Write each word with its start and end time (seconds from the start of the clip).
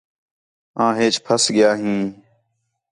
آں 0.83 0.91
ہیچ 0.99 1.15
پھنس 1.25 1.43
ڳِیا 1.53 1.71
ہیں 1.81 2.01